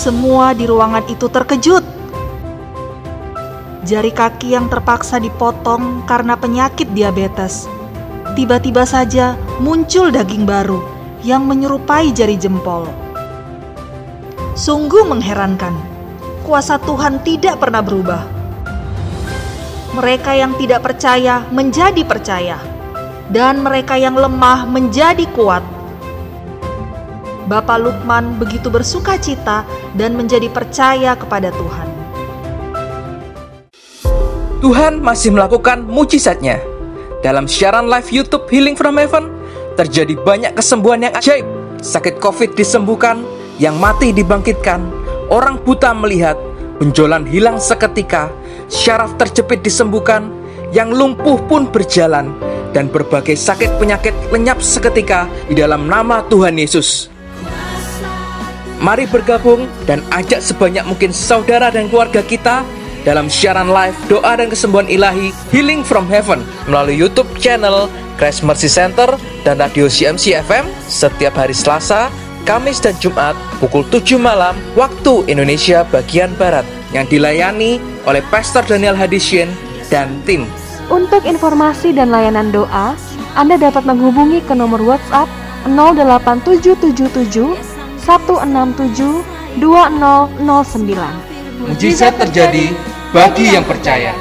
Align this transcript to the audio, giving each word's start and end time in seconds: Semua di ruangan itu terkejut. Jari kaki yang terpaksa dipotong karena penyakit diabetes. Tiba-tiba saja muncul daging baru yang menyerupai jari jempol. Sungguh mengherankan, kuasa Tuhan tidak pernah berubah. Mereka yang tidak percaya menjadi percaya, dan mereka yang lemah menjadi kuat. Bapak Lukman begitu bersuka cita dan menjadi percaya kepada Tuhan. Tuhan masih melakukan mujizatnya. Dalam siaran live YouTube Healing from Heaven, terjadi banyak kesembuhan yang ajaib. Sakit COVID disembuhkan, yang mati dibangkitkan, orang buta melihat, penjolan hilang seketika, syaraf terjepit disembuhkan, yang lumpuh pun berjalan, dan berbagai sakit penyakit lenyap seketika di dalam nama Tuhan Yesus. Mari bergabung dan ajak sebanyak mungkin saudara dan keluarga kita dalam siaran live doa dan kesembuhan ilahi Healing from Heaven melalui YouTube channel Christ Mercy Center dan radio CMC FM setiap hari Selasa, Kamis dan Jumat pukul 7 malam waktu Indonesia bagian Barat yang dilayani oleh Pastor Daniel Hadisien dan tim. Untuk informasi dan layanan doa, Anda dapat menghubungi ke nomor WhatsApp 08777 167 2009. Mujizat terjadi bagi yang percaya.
Semua 0.00 0.56
di 0.56 0.64
ruangan 0.64 1.04
itu 1.12 1.28
terkejut. 1.28 1.84
Jari 3.84 4.08
kaki 4.16 4.56
yang 4.56 4.72
terpaksa 4.72 5.20
dipotong 5.20 6.08
karena 6.08 6.40
penyakit 6.40 6.88
diabetes. 6.96 7.68
Tiba-tiba 8.32 8.88
saja 8.88 9.36
muncul 9.60 10.08
daging 10.08 10.48
baru 10.48 10.80
yang 11.20 11.44
menyerupai 11.44 12.16
jari 12.16 12.40
jempol. 12.40 12.88
Sungguh 14.56 15.04
mengherankan, 15.04 15.76
kuasa 16.48 16.80
Tuhan 16.80 17.20
tidak 17.20 17.60
pernah 17.60 17.84
berubah. 17.84 18.24
Mereka 20.00 20.32
yang 20.32 20.56
tidak 20.56 20.80
percaya 20.80 21.44
menjadi 21.52 22.08
percaya, 22.08 22.56
dan 23.28 23.60
mereka 23.60 24.00
yang 24.00 24.16
lemah 24.16 24.64
menjadi 24.64 25.28
kuat. 25.36 25.79
Bapak 27.50 27.82
Lukman 27.82 28.38
begitu 28.38 28.70
bersuka 28.70 29.18
cita 29.18 29.66
dan 29.98 30.14
menjadi 30.14 30.46
percaya 30.46 31.18
kepada 31.18 31.50
Tuhan. 31.50 31.88
Tuhan 34.62 35.02
masih 35.02 35.34
melakukan 35.34 35.82
mujizatnya. 35.82 36.62
Dalam 37.26 37.50
siaran 37.50 37.90
live 37.90 38.06
YouTube 38.06 38.46
Healing 38.46 38.78
from 38.78 39.02
Heaven, 39.02 39.34
terjadi 39.74 40.14
banyak 40.22 40.54
kesembuhan 40.54 41.10
yang 41.10 41.14
ajaib. 41.18 41.42
Sakit 41.82 42.22
COVID 42.22 42.54
disembuhkan, 42.54 43.26
yang 43.58 43.74
mati 43.82 44.14
dibangkitkan, 44.14 44.86
orang 45.26 45.58
buta 45.66 45.90
melihat, 45.90 46.38
penjolan 46.78 47.26
hilang 47.26 47.58
seketika, 47.58 48.30
syaraf 48.70 49.18
terjepit 49.18 49.66
disembuhkan, 49.66 50.30
yang 50.70 50.94
lumpuh 50.94 51.42
pun 51.50 51.66
berjalan, 51.66 52.30
dan 52.70 52.86
berbagai 52.86 53.34
sakit 53.34 53.74
penyakit 53.82 54.14
lenyap 54.30 54.62
seketika 54.62 55.26
di 55.50 55.58
dalam 55.58 55.90
nama 55.90 56.22
Tuhan 56.30 56.54
Yesus. 56.54 57.09
Mari 58.80 59.04
bergabung 59.04 59.68
dan 59.84 60.00
ajak 60.08 60.40
sebanyak 60.40 60.80
mungkin 60.88 61.12
saudara 61.12 61.68
dan 61.68 61.92
keluarga 61.92 62.24
kita 62.24 62.64
dalam 63.04 63.28
siaran 63.28 63.68
live 63.68 63.96
doa 64.08 64.32
dan 64.40 64.48
kesembuhan 64.48 64.88
ilahi 64.88 65.36
Healing 65.52 65.84
from 65.84 66.08
Heaven 66.08 66.40
melalui 66.64 66.96
YouTube 66.96 67.28
channel 67.36 67.92
Christ 68.16 68.40
Mercy 68.40 68.72
Center 68.72 69.20
dan 69.44 69.60
radio 69.60 69.84
CMC 69.84 70.32
FM 70.48 70.64
setiap 70.88 71.36
hari 71.36 71.52
Selasa, 71.52 72.08
Kamis 72.48 72.80
dan 72.80 72.96
Jumat 72.96 73.36
pukul 73.60 73.84
7 73.92 74.16
malam 74.16 74.56
waktu 74.72 75.28
Indonesia 75.28 75.84
bagian 75.92 76.32
Barat 76.40 76.64
yang 76.96 77.04
dilayani 77.04 77.76
oleh 78.08 78.24
Pastor 78.32 78.64
Daniel 78.64 78.96
Hadisien 78.96 79.52
dan 79.92 80.24
tim. 80.24 80.48
Untuk 80.88 81.28
informasi 81.28 81.92
dan 81.92 82.08
layanan 82.08 82.48
doa, 82.48 82.96
Anda 83.36 83.60
dapat 83.60 83.84
menghubungi 83.84 84.40
ke 84.40 84.56
nomor 84.56 84.80
WhatsApp 84.80 85.28
08777 85.68 87.69
167 88.04 89.24
2009. 89.60 91.68
Mujizat 91.68 92.16
terjadi 92.16 92.72
bagi 93.12 93.52
yang 93.52 93.64
percaya. 93.68 94.16